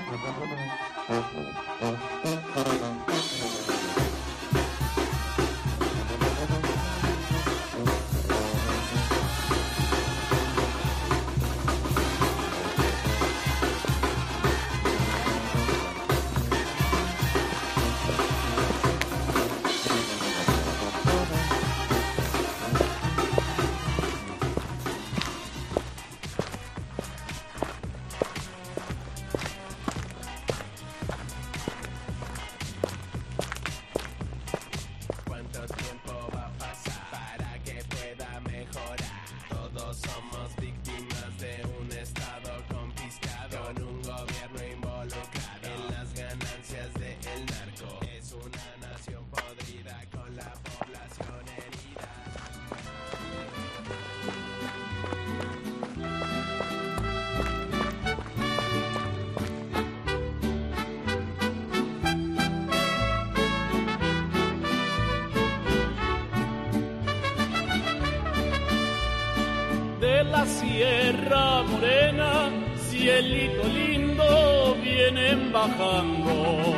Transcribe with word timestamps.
Thank 0.00 0.12
you. 2.82 2.97
Sierra 70.48 71.62
Morena, 71.62 72.50
cielito 72.88 73.64
lindo, 73.68 74.76
vienen 74.82 75.52
bajando. 75.52 76.74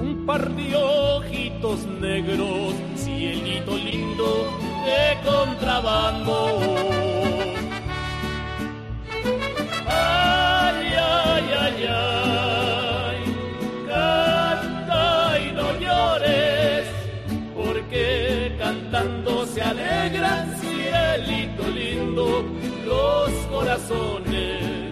Un 0.00 0.26
par 0.26 0.50
de 0.50 0.76
ojitos 0.76 1.86
negros, 1.86 2.74
cielito 2.96 3.76
lindo, 3.76 4.58
de 4.84 5.30
contrabando. 5.30 6.97
Corazones. 23.58 24.87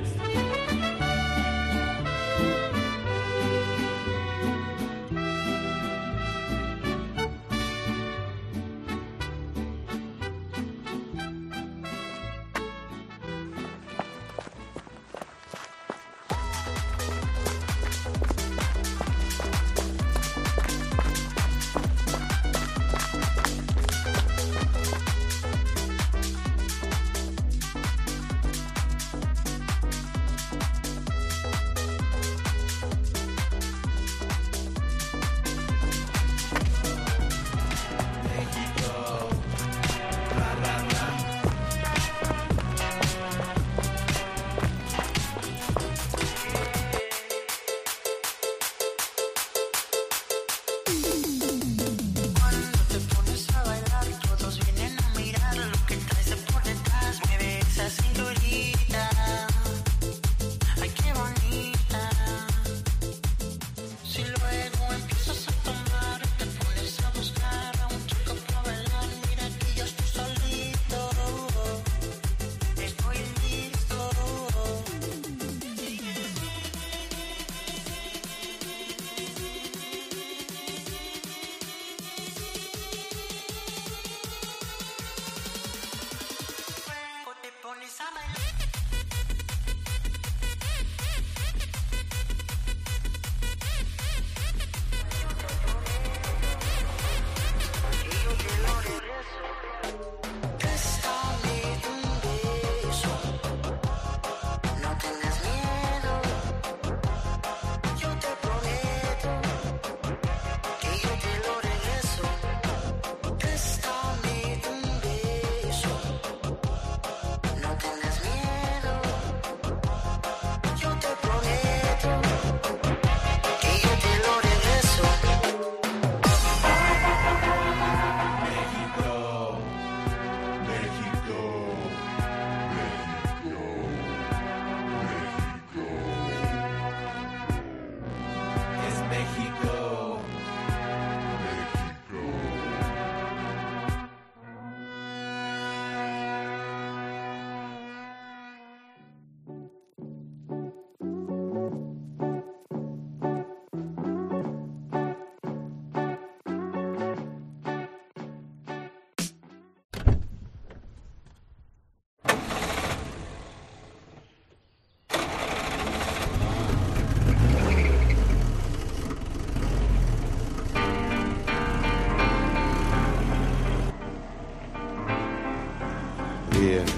Every 87.86 87.94
summer. 87.94 88.45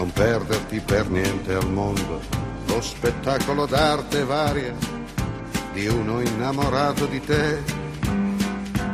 non 0.00 0.12
perderti 0.12 0.80
per 0.80 1.10
niente 1.10 1.52
al 1.52 1.70
mondo 1.70 2.22
lo 2.64 2.80
spettacolo 2.80 3.66
d'arte 3.66 4.24
varia 4.24 4.74
di 5.74 5.86
uno 5.88 6.22
innamorato 6.22 7.04
di 7.04 7.20
te. 7.20 7.62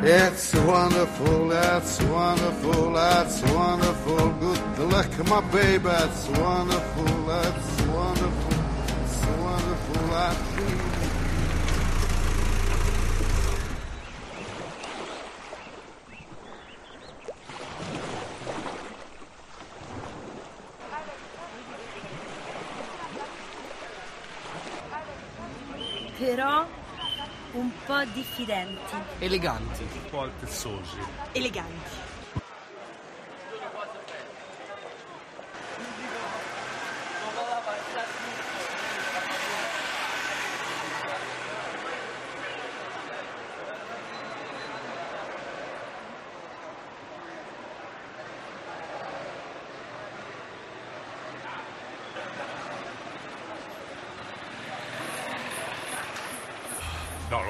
It's 0.03 0.53
wonderful, 0.55 1.49
that's 1.49 2.01
wonderful, 2.03 2.93
that's 2.93 3.41
wonderful. 3.53 4.35
Good 4.41 4.91
luck, 4.91 5.29
my 5.29 5.41
baby, 5.53 5.85
that's 5.85 6.27
wonderful, 6.39 7.25
that's 7.25 7.83
wonderful, 7.83 8.57
that's 8.89 9.27
wonderful. 9.39 10.13
I 10.13 10.35
feel. 10.35 10.96
Però 26.37 26.67
un 27.53 27.71
po' 27.87 28.05
diffidenti. 28.13 28.95
Eleganti. 29.21 29.83
un 29.85 30.11
po' 30.11 30.21
altezzosi. 30.21 30.99
Eleganti. 31.33 32.06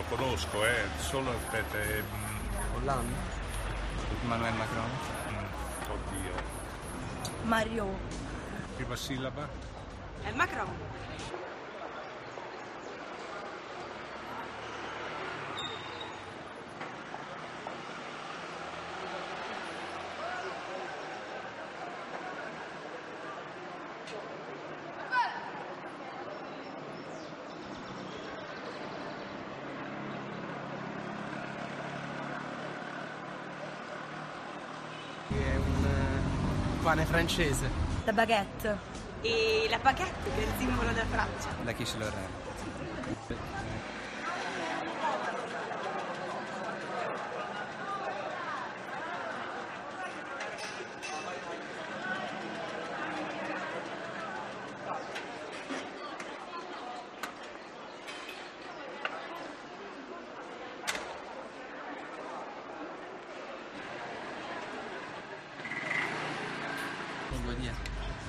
Conosco, 0.08 0.64
eh. 0.64 0.84
Solo 0.98 1.30
aspetta. 1.30 1.78
eh, 1.80 2.02
mm, 2.02 2.74
Hollande. 2.76 3.14
Emmanuel 4.22 4.54
Macron. 4.54 4.90
mm, 5.30 5.90
oddio. 5.90 6.32
Mario, 7.44 7.86
Prima 8.76 8.96
sillaba? 8.96 9.48
È 10.22 10.30
Macron. 10.32 10.68
Che 35.28 35.34
è 35.52 35.56
un 35.56 35.84
eh, 35.84 36.82
pane 36.96 37.04
francese. 37.04 37.68
la 38.04 38.12
baguette, 38.12 38.78
E 39.20 39.66
la 39.68 39.78
baguette 39.78 40.30
che 40.34 40.42
è 40.42 40.46
il 40.46 40.52
simbolo 40.56 40.88
della 40.92 41.06
Francia. 41.06 41.48
Da 41.62 41.72
chi 41.72 41.84
ce 41.84 41.98
lo 41.98 42.06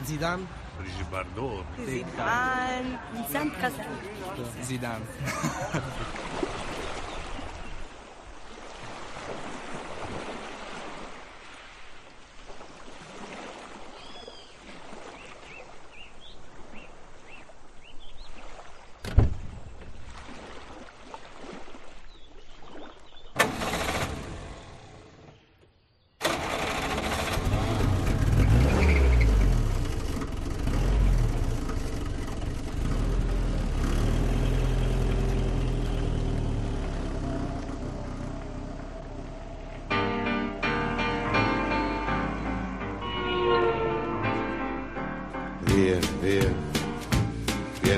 Zidane? 0.07 0.47
Brigitte 0.77 1.11
Bardot. 1.11 1.65
Zidane. 1.85 2.99
Vincent 3.13 3.53
Cassel, 3.59 3.85
Zidane. 4.63 5.05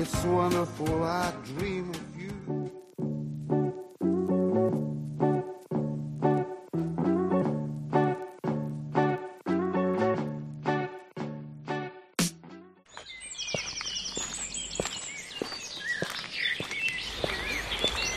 it's 0.00 0.24
wonderful. 0.24 1.04
I 1.04 1.30
dream 1.44 1.90
of 1.90 2.16
you. 2.18 2.32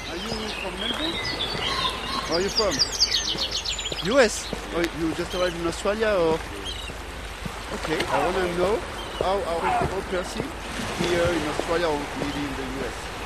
Are 0.09 0.15
you 0.15 0.31
from 0.61 0.79
Melbourne? 0.79 1.11
Where 2.27 2.37
are 2.37 2.41
you 2.41 2.49
from? 2.49 2.73
US? 4.15 4.47
Oh, 4.75 4.85
you 5.01 5.13
just 5.15 5.35
arrived 5.35 5.57
in 5.57 5.67
Australia 5.67 6.07
or? 6.07 6.39
Okay, 7.73 7.99
I 8.05 8.25
want 8.25 8.37
to 8.37 8.57
know 8.57 9.02
how 9.23 9.39
our 9.39 9.79
people 9.79 10.03
here 10.99 11.23
in 11.23 11.47
Australia 11.47 11.87
or 11.87 11.99
maybe 12.19 12.43
in 12.43 12.53
the 12.59 12.67
US. 12.83 13.22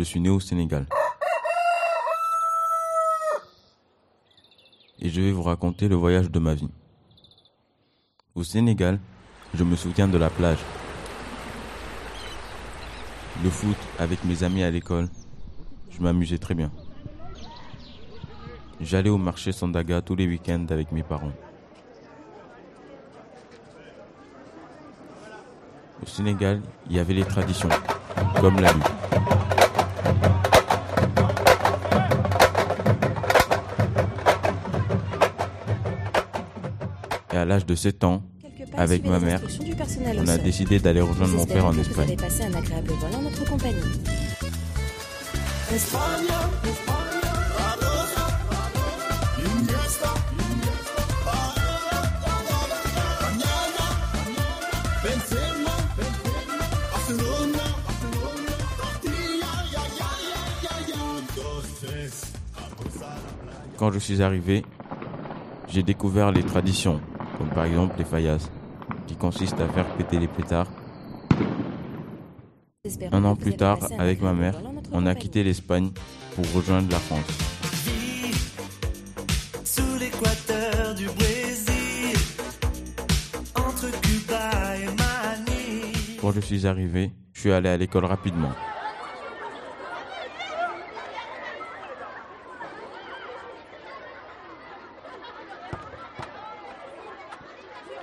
Je 0.00 0.04
suis 0.04 0.20
né 0.20 0.30
au 0.30 0.40
Sénégal. 0.40 0.86
Et 4.98 5.10
je 5.10 5.20
vais 5.20 5.30
vous 5.30 5.42
raconter 5.42 5.88
le 5.88 5.94
voyage 5.94 6.30
de 6.30 6.38
ma 6.38 6.54
vie. 6.54 6.70
Au 8.34 8.42
Sénégal, 8.42 8.98
je 9.52 9.62
me 9.62 9.76
souviens 9.76 10.08
de 10.08 10.16
la 10.16 10.30
plage. 10.30 10.60
Le 13.44 13.50
foot 13.50 13.76
avec 13.98 14.24
mes 14.24 14.42
amis 14.42 14.62
à 14.62 14.70
l'école, 14.70 15.06
je 15.90 16.00
m'amusais 16.00 16.38
très 16.38 16.54
bien. 16.54 16.70
J'allais 18.80 19.10
au 19.10 19.18
marché 19.18 19.52
Sandaga 19.52 20.00
tous 20.00 20.16
les 20.16 20.26
week-ends 20.26 20.64
avec 20.70 20.92
mes 20.92 21.02
parents. 21.02 21.32
Au 26.02 26.06
Sénégal, 26.06 26.62
il 26.88 26.96
y 26.96 26.98
avait 26.98 27.12
les 27.12 27.24
traditions, 27.24 27.68
comme 28.40 28.58
la 28.60 28.72
lutte. 28.72 29.59
Et 37.32 37.36
à 37.36 37.44
l'âge 37.44 37.64
de 37.64 37.74
7 37.74 38.04
ans, 38.04 38.22
avec 38.76 39.04
ma 39.04 39.18
mère, 39.18 39.40
on 40.18 40.28
a 40.28 40.38
décidé 40.38 40.78
d'aller 40.78 41.00
rejoindre 41.00 41.34
mon 41.34 41.46
père 41.46 41.66
en 41.66 41.72
Vous 41.72 41.80
Espagne. 41.80 42.16
Quand 63.80 63.90
je 63.92 63.98
suis 63.98 64.20
arrivé, 64.20 64.62
j'ai 65.66 65.82
découvert 65.82 66.32
les 66.32 66.42
traditions, 66.42 67.00
comme 67.38 67.48
par 67.48 67.64
exemple 67.64 67.94
les 67.96 68.04
fayas, 68.04 68.50
qui 69.06 69.16
consistent 69.16 69.58
à 69.62 69.68
faire 69.68 69.86
péter 69.96 70.18
les 70.18 70.28
pétards. 70.28 70.70
Espérons 72.84 73.16
Un 73.16 73.24
an 73.24 73.36
plus 73.36 73.56
tard, 73.56 73.78
avec 73.98 74.20
ma 74.20 74.34
mère, 74.34 74.60
on 74.92 75.06
a 75.06 75.14
quitté 75.14 75.42
l'Espagne 75.42 75.92
pour 76.34 76.44
rejoindre 76.52 76.90
la 76.90 76.98
France. 76.98 77.38
Sous 79.64 79.98
l'équateur 79.98 80.94
du 80.94 81.06
Brésil, 81.06 82.18
entre 83.54 83.90
Cuba 84.02 84.76
et 84.76 84.88
Manille. 84.88 86.18
Quand 86.20 86.32
je 86.32 86.40
suis 86.40 86.66
arrivé, 86.66 87.12
je 87.32 87.40
suis 87.40 87.52
allé 87.52 87.70
à 87.70 87.78
l'école 87.78 88.04
rapidement. 88.04 88.52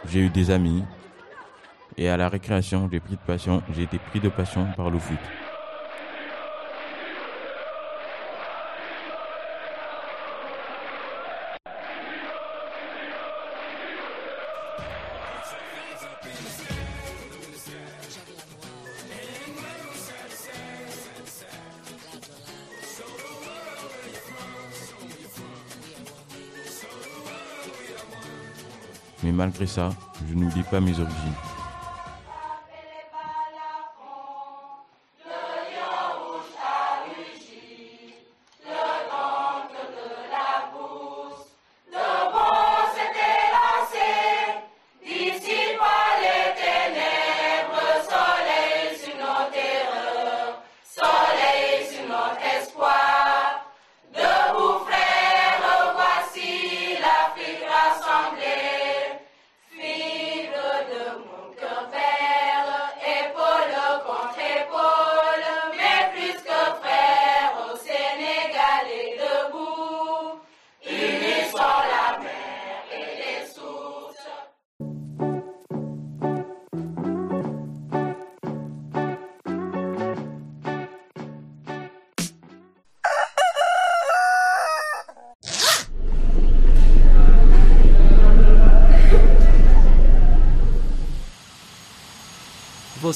J'ai 0.09 0.21
eu 0.21 0.29
des 0.29 0.51
amis 0.51 0.83
et 1.97 2.07
à 2.07 2.15
la 2.15 2.29
récréation, 2.29 2.87
j'ai 2.91 2.99
pris 2.99 3.15
de 3.15 3.21
passion, 3.25 3.61
j'ai 3.75 3.83
été 3.83 3.97
pris 3.97 4.19
de 4.19 4.29
passion 4.29 4.67
par 4.77 4.89
le 4.89 4.99
foot. 4.99 5.17
Malgré 29.37 29.67
ça, 29.67 29.91
je 30.27 30.33
n'oublie 30.33 30.63
pas 30.63 30.81
mes 30.81 30.99
origines. 30.99 31.56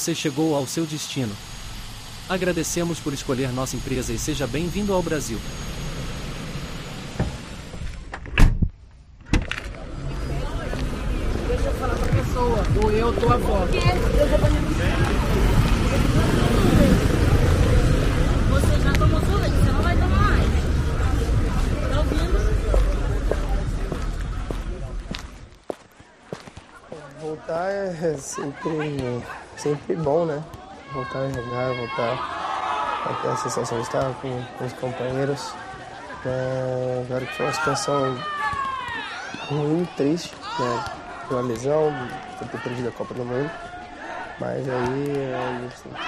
Você 0.02 0.16
chegou 0.16 0.56
ao 0.56 0.66
seu 0.66 0.84
destino. 0.84 1.32
Agradecemos 2.28 2.98
por 2.98 3.12
escolher 3.12 3.52
nossa 3.52 3.76
empresa 3.76 4.12
e 4.12 4.18
seja 4.18 4.48
bem-vindo 4.48 4.92
ao 4.92 5.00
Brasil. 5.00 5.38
Deixa 11.46 11.66
eu 11.66 11.74
falar 11.74 11.94
pra 11.94 12.08
pessoa, 12.20 12.64
ou 12.82 12.90
eu 12.90 13.12
tô 13.12 13.28
a 13.28 13.34
avó. 13.34 13.64
Você 18.50 18.80
já 18.80 18.92
tomou 18.94 19.20
sorvete, 19.20 19.52
você 19.52 19.70
não 19.70 19.82
vai 19.82 19.96
tomar 19.96 20.20
mais. 20.20 20.48
Tá 21.88 21.98
ouvindo? 22.00 22.42
Voltar 27.20 27.70
é 27.70 28.16
sempre, 28.18 29.22
sempre 29.62 29.94
bom, 29.94 30.24
né? 30.24 30.42
Voltar 30.92 31.20
a 31.20 31.28
jogar, 31.28 31.72
voltar 31.74 33.06
a 33.06 33.14
ter 33.22 33.28
a 33.28 33.36
sensação 33.36 33.78
de 33.78 33.84
estar 33.84 34.12
com, 34.20 34.42
com 34.58 34.64
os 34.64 34.72
companheiros. 34.74 35.54
É, 36.26 37.04
claro 37.06 37.26
que 37.26 37.34
foi 37.34 37.46
uma 37.46 37.52
situação 37.52 38.18
ruim, 39.48 39.88
triste, 39.96 40.34
né? 40.58 40.84
Uma 41.30 41.42
lesão, 41.42 41.92
foi 42.38 42.48
ter 42.48 42.60
perdido 42.60 42.88
a 42.88 42.92
Copa 42.92 43.14
do 43.14 43.24
Mundo. 43.24 43.50
Mas 44.40 44.68
aí 44.68 45.10
é 45.16 45.68
isso. 45.68 45.88
né? 45.88 45.98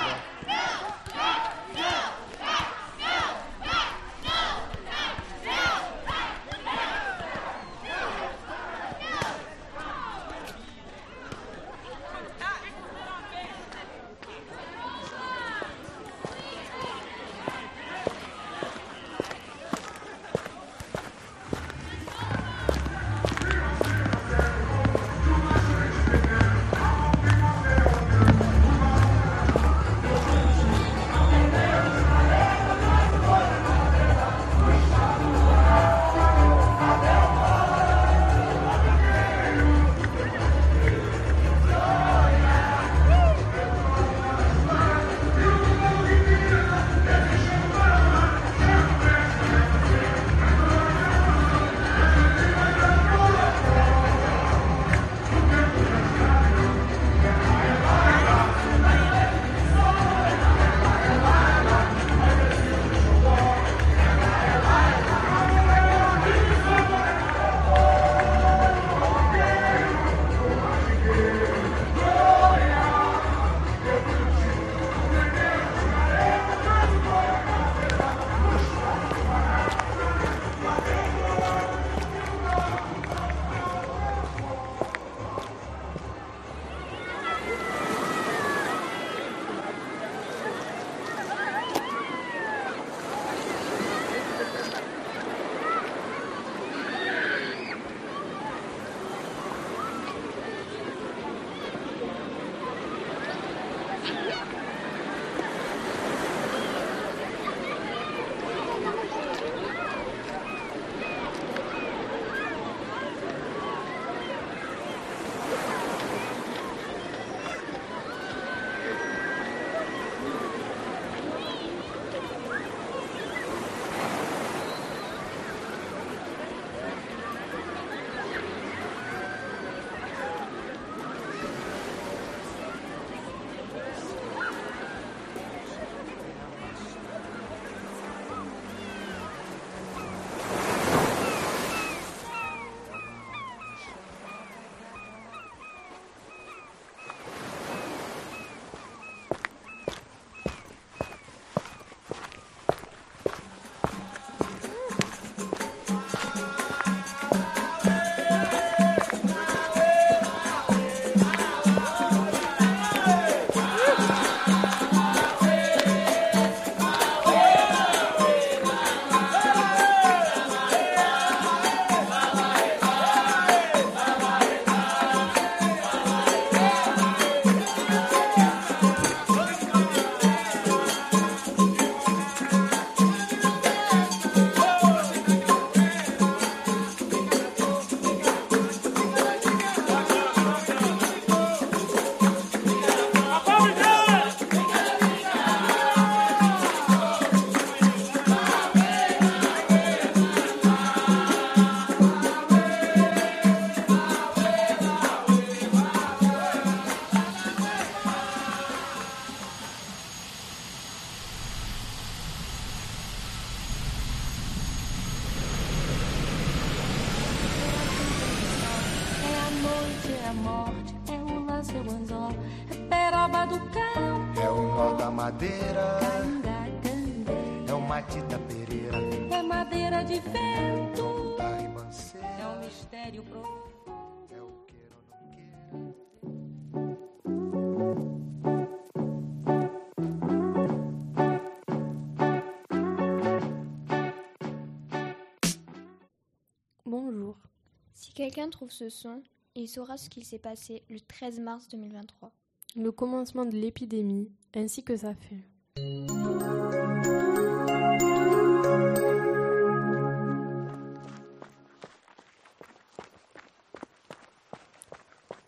Si 248.14 248.22
quelqu'un 248.22 248.48
trouve 248.48 248.70
ce 248.70 248.88
son, 248.90 249.24
il 249.56 249.68
saura 249.68 249.96
ce 249.96 250.08
qu'il 250.08 250.24
s'est 250.24 250.38
passé 250.38 250.84
le 250.88 251.00
13 251.00 251.40
mars 251.40 251.66
2023. 251.66 252.30
Le 252.76 252.92
commencement 252.92 253.44
de 253.44 253.56
l'épidémie, 253.56 254.30
ainsi 254.54 254.84
que 254.84 254.96
sa 254.96 255.14
fin. 255.14 255.34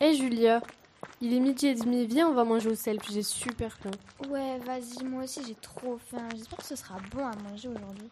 Hé 0.00 0.14
Julia, 0.16 0.60
il 1.20 1.34
est 1.34 1.38
midi 1.38 1.68
et 1.68 1.74
demi, 1.76 2.04
viens 2.08 2.28
on 2.28 2.34
va 2.34 2.42
manger 2.42 2.70
au 2.70 2.74
self, 2.74 3.08
j'ai 3.12 3.22
super 3.22 3.78
faim. 3.78 3.92
Ouais, 4.28 4.58
vas-y, 4.58 5.04
moi 5.04 5.22
aussi 5.22 5.40
j'ai 5.46 5.54
trop 5.54 5.98
faim. 5.98 6.28
J'espère 6.34 6.58
que 6.58 6.64
ce 6.64 6.74
sera 6.74 6.96
bon 7.12 7.24
à 7.24 7.36
manger 7.48 7.68
aujourd'hui. 7.68 8.10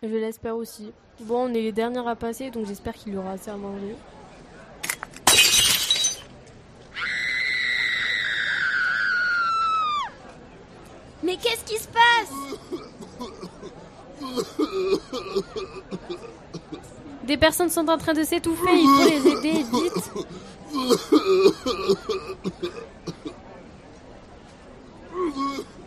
Je 0.00 0.06
l'espère 0.14 0.54
aussi. 0.54 0.92
Bon, 1.20 1.46
on 1.46 1.54
est 1.54 1.60
les 1.60 1.72
dernières 1.72 2.06
à 2.06 2.14
passer, 2.14 2.50
donc 2.50 2.66
j'espère 2.66 2.94
qu'il 2.94 3.14
y 3.14 3.16
aura 3.16 3.32
assez 3.32 3.50
à 3.50 3.56
manger. 3.56 3.96
Mais 11.24 11.36
qu'est-ce 11.36 11.64
qui 11.64 11.78
se 11.78 11.88
passe? 11.88 12.32
Des 17.24 17.36
personnes 17.36 17.70
sont 17.70 17.88
en 17.88 17.98
train 17.98 18.14
de 18.14 18.22
s'étouffer, 18.22 18.70
il 18.72 18.86
faut 18.86 19.08
les 19.08 19.26
aider, 19.32 19.64
vite 19.64 20.12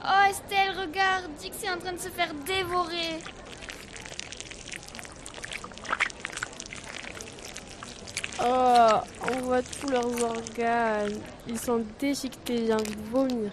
Oh 0.03 0.23
Estelle, 0.29 0.77
regarde, 0.79 1.29
Dix 1.39 1.63
est 1.63 1.69
en 1.69 1.77
train 1.77 1.93
de 1.93 1.99
se 1.99 2.09
faire 2.09 2.33
dévorer. 2.45 3.19
Oh, 8.43 9.01
on 9.29 9.41
voit 9.41 9.61
tous 9.61 9.87
leurs 9.89 10.23
organes. 10.23 11.19
Ils 11.47 11.59
sont 11.59 11.85
déchiquetés, 11.99 12.65
j'ai 12.65 12.73
envie 12.73 12.95
de 12.95 13.09
vomir. 13.11 13.51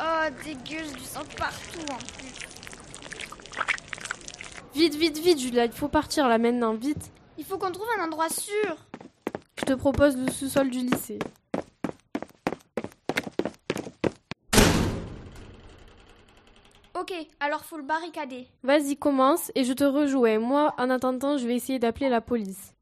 Oh 0.00 0.28
dégueu, 0.44 0.84
j'ai 0.84 0.94
du 0.94 1.04
sang 1.04 1.22
partout 1.36 1.80
en 1.90 1.96
plus. 1.96 2.32
Vite, 4.74 4.94
vite, 4.94 5.18
vite, 5.18 5.38
Julia, 5.40 5.64
il 5.64 5.72
faut 5.72 5.88
partir 5.88 6.28
là 6.28 6.38
maintenant, 6.38 6.74
vite. 6.74 7.10
Il 7.36 7.44
faut 7.44 7.58
qu'on 7.58 7.72
trouve 7.72 7.88
un 7.98 8.04
endroit 8.04 8.28
sûr. 8.28 8.76
Je 9.58 9.64
te 9.64 9.72
propose 9.72 10.16
le 10.16 10.30
sous-sol 10.30 10.70
du 10.70 10.78
lycée. 10.78 11.18
Ok, 17.12 17.26
alors 17.40 17.64
faut 17.64 17.76
le 17.76 17.82
barricader. 17.82 18.46
Vas-y, 18.62 18.96
commence 18.96 19.50
et 19.54 19.64
je 19.64 19.72
te 19.72 19.84
rejoins. 19.84 20.38
Moi, 20.38 20.74
en 20.78 20.88
attendant, 20.88 21.36
je 21.36 21.46
vais 21.46 21.56
essayer 21.56 21.78
d'appeler 21.78 22.08
la 22.08 22.20
police. 22.20 22.74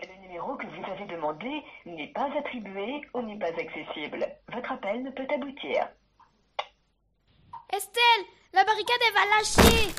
Le 0.00 0.20
numéro 0.22 0.54
que 0.56 0.66
vous 0.66 0.90
avez 0.90 1.06
demandé 1.06 1.62
n'est 1.86 2.12
pas 2.12 2.28
attribué 2.38 3.00
ou 3.14 3.22
n'est 3.22 3.38
pas 3.38 3.46
accessible. 3.46 4.26
Votre 4.52 4.72
appel 4.72 5.02
ne 5.02 5.10
peut 5.10 5.26
aboutir. 5.34 5.88
Estelle, 7.74 8.26
la 8.52 8.64
barricade 8.64 9.00
elle 9.06 9.14
va 9.14 9.26
lâcher. 9.26 9.94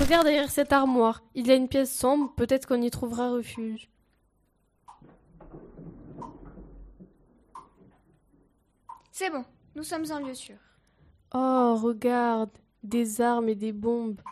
Regarde 0.00 0.24
derrière 0.24 0.50
cette 0.50 0.72
armoire. 0.72 1.22
Il 1.34 1.46
y 1.46 1.50
a 1.50 1.54
une 1.54 1.68
pièce 1.68 1.94
sombre, 1.94 2.32
peut-être 2.34 2.66
qu'on 2.66 2.80
y 2.80 2.90
trouvera 2.90 3.30
refuge. 3.30 3.90
C'est 9.12 9.28
bon, 9.28 9.44
nous 9.74 9.84
sommes 9.84 10.10
en 10.10 10.20
lieu 10.20 10.34
sûr. 10.34 10.56
Oh, 11.34 11.76
regarde, 11.76 12.50
des 12.82 13.20
armes 13.20 13.50
et 13.50 13.54
des 13.54 13.72
bombes. 13.72 14.22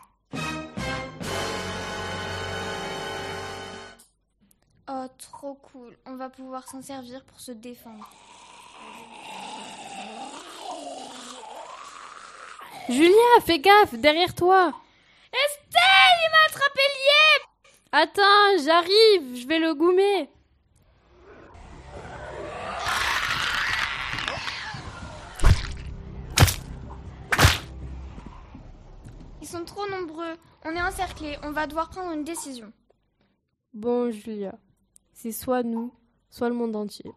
Oh, 4.91 5.05
trop 5.19 5.53
cool. 5.53 5.95
On 6.07 6.15
va 6.15 6.29
pouvoir 6.29 6.67
s'en 6.67 6.81
servir 6.81 7.23
pour 7.25 7.39
se 7.39 7.51
défendre. 7.51 8.09
Julia, 12.89 13.41
fais 13.45 13.59
gaffe, 13.59 13.93
derrière 13.93 14.33
toi. 14.33 14.73
Estelle, 15.31 16.17
il 16.23 16.31
m'a 16.31 16.45
attrapé 16.47 16.81
lié 16.97 17.43
Attends, 17.91 18.63
j'arrive, 18.65 19.39
je 19.39 19.47
vais 19.47 19.59
le 19.59 19.75
goumer. 19.75 20.27
Ils 29.39 29.47
sont 29.47 29.63
trop 29.65 29.87
nombreux. 29.87 30.35
On 30.65 30.75
est 30.75 30.81
encerclés. 30.81 31.37
On 31.43 31.51
va 31.51 31.67
devoir 31.67 31.91
prendre 31.91 32.11
une 32.11 32.23
décision. 32.23 32.73
Bon, 33.71 34.09
Julia, 34.09 34.57
c'est 35.13 35.31
soit 35.31 35.61
nous, 35.61 35.93
soit 36.31 36.49
le 36.49 36.55
monde 36.55 36.75
entier. 36.75 37.11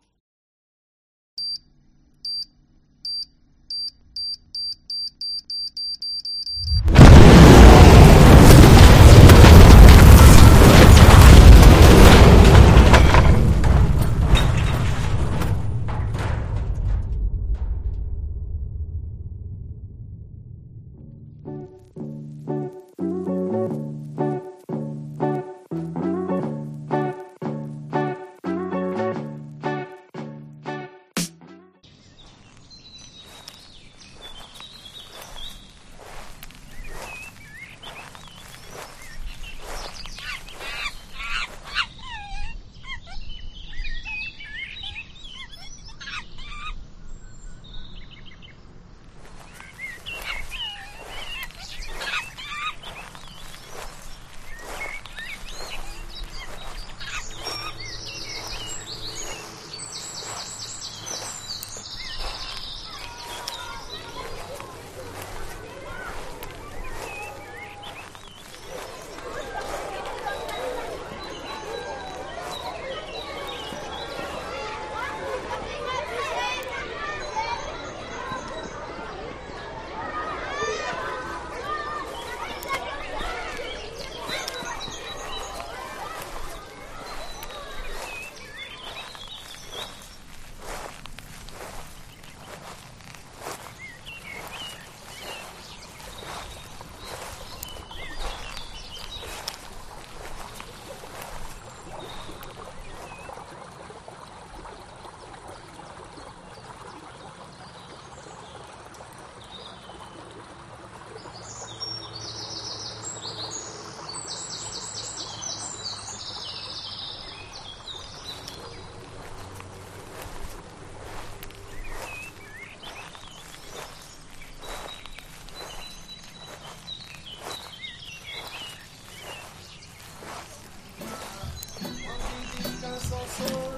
어. 133.40 133.71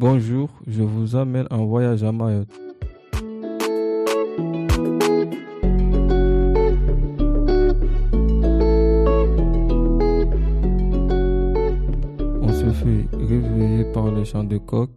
Bonjour, 0.00 0.48
je 0.66 0.82
vous 0.82 1.14
amène 1.14 1.46
en 1.50 1.66
voyage 1.66 2.02
à 2.02 2.10
Mayotte. 2.10 2.48
On 12.40 12.48
se 12.48 12.70
fait 12.72 13.06
réveiller 13.12 13.92
par 13.92 14.10
les 14.10 14.24
chants 14.24 14.42
de 14.42 14.56
coq. 14.56 14.88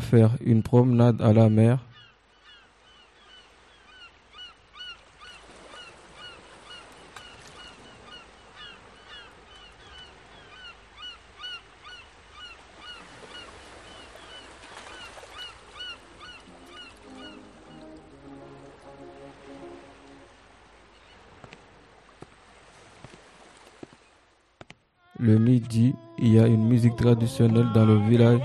Faire 0.00 0.30
une 0.44 0.62
promenade 0.62 1.22
à 1.22 1.32
la 1.32 1.48
mer. 1.48 1.78
Le 25.20 25.38
midi, 25.38 25.94
il 26.18 26.34
y 26.34 26.40
a 26.40 26.46
une 26.46 26.66
musique 26.66 26.96
traditionnelle 26.96 27.68
dans 27.72 27.84
le 27.84 27.98
village. 28.08 28.40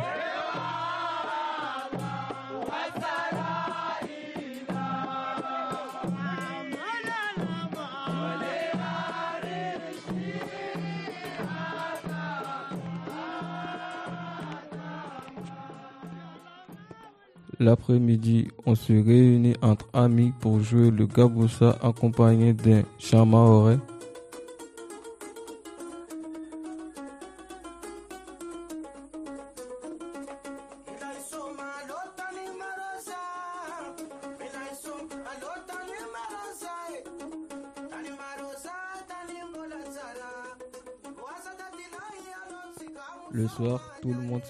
L'après-midi, 17.65 18.49
on 18.67 18.75
se 18.75 18.93
réunit 18.93 19.55
entre 19.63 19.87
amis 19.91 20.31
pour 20.39 20.59
jouer 20.59 20.91
le 20.91 21.07
gaboussa 21.07 21.75
accompagné 21.81 22.53
d'un 22.53 22.83
chant 22.99 23.25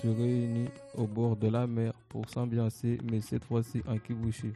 monde 0.04 0.18
se 0.18 0.22
réunit 0.22 0.70
au 0.96 1.08
bord 1.08 1.36
de 1.36 1.48
la 1.48 1.68
mer 1.68 1.94
pour 2.10 2.30
s'ambiancer, 2.30 2.98
mais 3.10 3.22
cette 3.22 3.46
fois-ci 3.46 3.82
en 3.88 3.98
kibouché. 3.98 4.54